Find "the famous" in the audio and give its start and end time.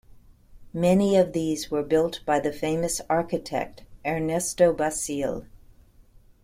2.39-3.01